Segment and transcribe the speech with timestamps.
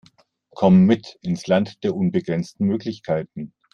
[0.49, 3.53] Kommt mit ins Land der unbegrenzten Möglichkeiten!